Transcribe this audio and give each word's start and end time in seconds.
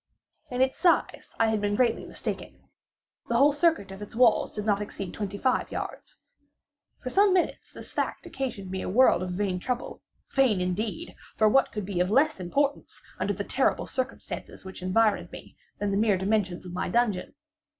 In 0.49 0.61
its 0.63 0.79
size 0.79 1.35
I 1.37 1.49
had 1.49 1.61
been 1.61 1.75
greatly 1.75 2.07
mistaken. 2.07 2.67
The 3.27 3.37
whole 3.37 3.51
circuit 3.53 3.91
of 3.91 4.01
its 4.01 4.15
walls 4.15 4.55
did 4.55 4.65
not 4.65 4.81
exceed 4.81 5.13
twenty 5.13 5.37
five 5.37 5.69
yards. 5.71 6.17
For 7.03 7.11
some 7.11 7.35
minutes 7.35 7.71
this 7.71 7.93
fact 7.93 8.25
occasioned 8.25 8.71
me 8.71 8.81
a 8.81 8.89
world 8.89 9.21
of 9.21 9.29
vain 9.33 9.59
trouble; 9.59 10.01
vain 10.33 10.59
indeed! 10.59 11.13
for 11.35 11.47
what 11.47 11.71
could 11.71 11.85
be 11.85 11.99
of 11.99 12.09
less 12.09 12.39
importance, 12.39 12.99
under 13.19 13.33
the 13.35 13.43
terrible 13.43 13.85
circumstances 13.85 14.65
which 14.65 14.81
environed 14.81 15.31
me, 15.31 15.55
then 15.79 15.91
the 15.91 15.97
mere 15.97 16.17
dimensions 16.17 16.65
of 16.65 16.73
my 16.73 16.89
dungeon? 16.89 17.35